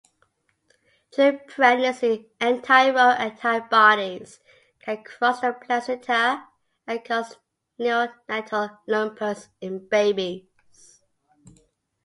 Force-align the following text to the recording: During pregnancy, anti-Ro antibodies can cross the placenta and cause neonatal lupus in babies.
During 1.11 1.41
pregnancy, 1.47 2.31
anti-Ro 2.39 3.09
antibodies 3.11 4.39
can 4.79 5.03
cross 5.03 5.41
the 5.41 5.53
placenta 5.53 6.47
and 6.87 7.05
cause 7.05 7.37
neonatal 7.79 8.79
lupus 8.87 9.49
in 9.61 9.87
babies. 9.87 10.47